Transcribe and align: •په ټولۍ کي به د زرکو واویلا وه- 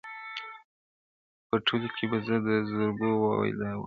•په 1.47 1.55
ټولۍ 1.65 1.89
کي 1.95 2.05
به 2.11 2.17
د 2.45 2.47
زرکو 2.69 3.07
واویلا 3.21 3.69
وه- 3.73 3.79